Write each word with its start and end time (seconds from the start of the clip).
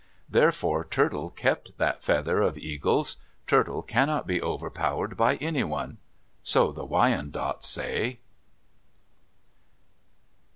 Therefore 0.27 0.83
Turtle 0.83 1.29
kept 1.29 1.77
that 1.77 2.01
feather 2.01 2.41
of 2.41 2.57
Eagle's. 2.57 3.17
Turtle 3.45 3.83
cannot 3.83 4.25
be 4.25 4.41
overpowered 4.41 5.15
by 5.15 5.35
anyone—so 5.35 6.71
the 6.71 6.87
Wyandots 6.87 7.67
say. 7.67 8.17